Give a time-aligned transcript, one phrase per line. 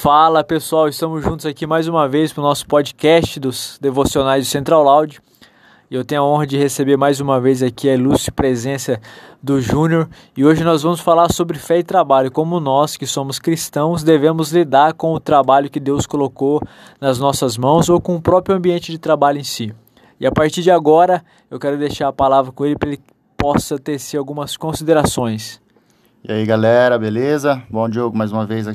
[0.00, 4.48] Fala pessoal, estamos juntos aqui mais uma vez para o nosso podcast dos devocionais do
[4.48, 5.20] Central Loud.
[5.90, 9.00] E eu tenho a honra de receber mais uma vez aqui a ilustre presença
[9.42, 10.08] do Júnior.
[10.36, 14.52] E hoje nós vamos falar sobre fé e trabalho, como nós que somos cristãos devemos
[14.52, 16.62] lidar com o trabalho que Deus colocou
[17.00, 19.74] nas nossas mãos ou com o próprio ambiente de trabalho em si.
[20.20, 23.00] E a partir de agora eu quero deixar a palavra com ele para ele
[23.36, 25.60] possa tecer algumas considerações.
[26.22, 27.60] E aí galera, beleza?
[27.68, 28.68] Bom Diogo, mais uma vez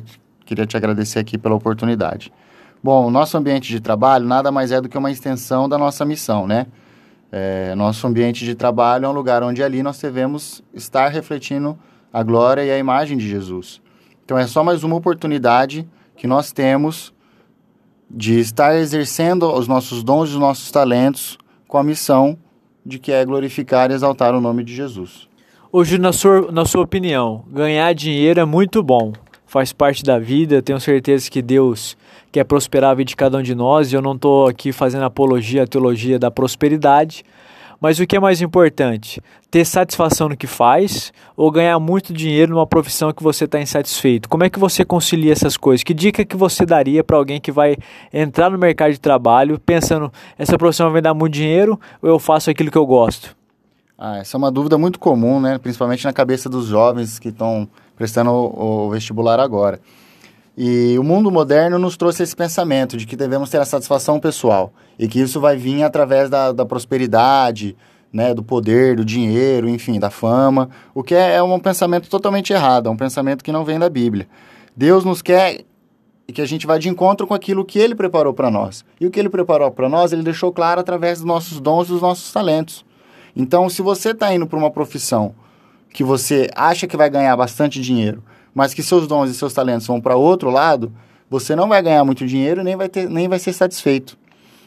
[0.46, 2.32] queria te agradecer aqui pela oportunidade.
[2.84, 6.04] Bom, o nosso ambiente de trabalho nada mais é do que uma extensão da nossa
[6.04, 6.68] missão, né?
[7.32, 11.78] É, nosso ambiente de trabalho é um lugar onde ali nós devemos estar refletindo
[12.11, 13.82] a glória e a imagem de Jesus.
[14.24, 17.14] Então é só mais uma oportunidade que nós temos
[18.10, 21.37] de estar exercendo os nossos dons e os nossos talentos
[21.68, 22.37] com a missão
[22.86, 25.28] de que é glorificar e exaltar o nome de Jesus.
[25.71, 29.12] Hoje, na sua, na sua opinião, ganhar dinheiro é muito bom,
[29.54, 30.64] faz parte da vida.
[30.64, 31.96] Tenho certeza que Deus
[32.31, 35.04] quer prosperar a vida de cada um de nós e eu não estou aqui fazendo
[35.04, 37.23] apologia à teologia da prosperidade.
[37.80, 39.22] Mas o que é mais importante?
[39.52, 44.28] Ter satisfação no que faz ou ganhar muito dinheiro numa profissão que você está insatisfeito?
[44.28, 45.84] Como é que você concilia essas coisas?
[45.84, 47.78] Que dica que você daria para alguém que vai
[48.12, 52.50] entrar no mercado de trabalho pensando essa profissão vai dar muito dinheiro ou eu faço
[52.50, 53.36] aquilo que eu gosto?
[53.95, 55.60] Ah, essa é uma dúvida muito comum, né?
[55.60, 57.70] principalmente na cabeça dos jovens que estão
[58.04, 59.80] prestando o, o vestibular agora.
[60.58, 64.73] E o mundo moderno nos trouxe esse pensamento de que devemos ter a satisfação pessoal
[65.00, 67.78] e que isso vai vir através da, da prosperidade,
[68.12, 72.52] né, do poder, do dinheiro, enfim, da fama, o que é, é um pensamento totalmente
[72.52, 74.28] errado, é um pensamento que não vem da Bíblia.
[74.76, 75.64] Deus nos quer
[76.34, 78.84] que a gente vá de encontro com aquilo que Ele preparou para nós.
[79.00, 81.92] E o que Ele preparou para nós, Ele deixou claro através dos nossos dons e
[81.92, 82.84] dos nossos talentos.
[83.34, 85.34] Então, se você está indo para uma profissão
[85.94, 89.86] que você acha que vai ganhar bastante dinheiro, mas que seus dons e seus talentos
[89.86, 90.91] vão para outro lado,
[91.30, 94.17] você não vai ganhar muito dinheiro nem vai, ter, nem vai ser satisfeito.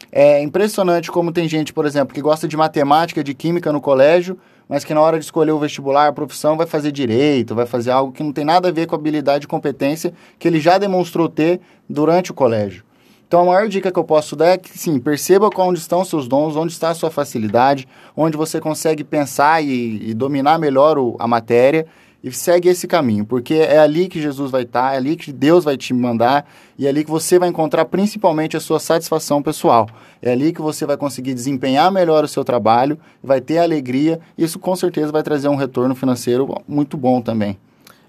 [0.09, 4.37] É impressionante como tem gente, por exemplo, que gosta de matemática, de química no colégio,
[4.67, 7.91] mas que na hora de escolher o vestibular, a profissão, vai fazer direito, vai fazer
[7.91, 10.77] algo que não tem nada a ver com a habilidade e competência que ele já
[10.77, 12.86] demonstrou ter durante o colégio.
[13.27, 16.29] Então, a maior dica que eu posso dar é que, sim, perceba onde estão seus
[16.29, 21.17] dons, onde está a sua facilidade, onde você consegue pensar e, e dominar melhor o,
[21.19, 21.85] a matéria
[22.23, 25.63] e segue esse caminho, porque é ali que Jesus vai estar, é ali que Deus
[25.63, 29.87] vai te mandar e é ali que você vai encontrar principalmente a sua satisfação pessoal.
[30.21, 34.43] É ali que você vai conseguir desempenhar melhor o seu trabalho, vai ter alegria, e
[34.43, 37.57] isso com certeza vai trazer um retorno financeiro muito bom também.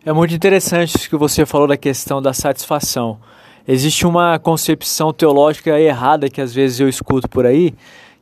[0.04, 3.18] É muito interessante isso que você falou da questão da satisfação.
[3.70, 7.74] Existe uma concepção teológica errada que às vezes eu escuto por aí,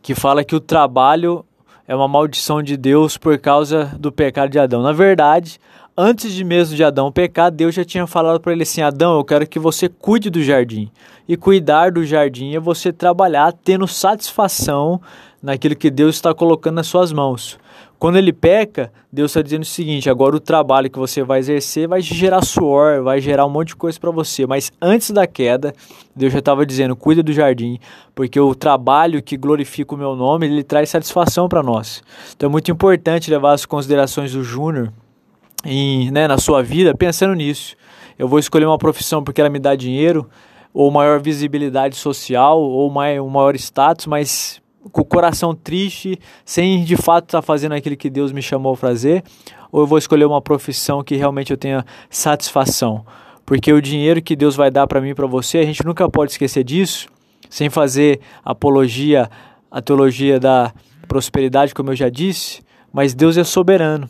[0.03, 1.45] que fala que o trabalho
[1.87, 4.83] é uma maldição de Deus por causa do pecado de Adão.
[4.83, 5.61] Na verdade,
[5.97, 9.25] antes de mesmo de Adão pecar, Deus já tinha falado para ele assim: Adão, eu
[9.25, 10.91] quero que você cuide do jardim.
[11.29, 15.01] E cuidar do jardim é você trabalhar tendo satisfação
[15.41, 17.57] naquilo que Deus está colocando nas suas mãos.
[17.99, 21.89] Quando ele peca, Deus está dizendo o seguinte: agora o trabalho que você vai exercer
[21.89, 24.47] vai gerar suor, vai gerar um monte de coisa para você.
[24.47, 25.75] Mas antes da queda,
[26.15, 27.79] Deus já estava dizendo: cuida do jardim,
[28.15, 32.03] porque o trabalho que glorifica o meu nome, ele traz satisfação para nós.
[32.37, 34.93] Então é muito importante levar as considerações do Júnior
[36.13, 37.77] né, na sua vida pensando nisso.
[38.19, 40.29] Eu vou escolher uma profissão porque ela me dá dinheiro,
[40.73, 44.61] ou maior visibilidade social, ou um maior status, mas
[44.93, 48.75] com o coração triste, sem de fato estar tá fazendo aquilo que Deus me chamou
[48.75, 49.23] a fazer,
[49.71, 53.05] ou eu vou escolher uma profissão que realmente eu tenha satisfação?
[53.45, 56.09] Porque o dinheiro que Deus vai dar para mim e para você, a gente nunca
[56.09, 57.09] pode esquecer disso,
[57.49, 59.31] sem fazer apologia
[59.71, 60.73] à teologia da
[61.07, 62.61] prosperidade, como eu já disse,
[62.93, 64.09] mas Deus é soberano.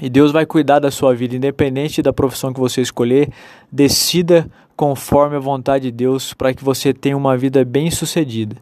[0.00, 3.30] E Deus vai cuidar da sua vida, independente da profissão que você escolher,
[3.70, 8.56] decida conforme a vontade de Deus para que você tenha uma vida bem-sucedida.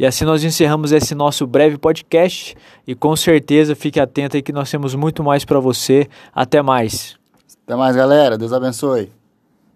[0.00, 2.56] E assim nós encerramos esse nosso breve podcast
[2.86, 6.08] e com certeza fique atento aí que nós temos muito mais para você.
[6.34, 7.18] Até mais.
[7.66, 8.38] Até mais, galera.
[8.38, 9.19] Deus abençoe.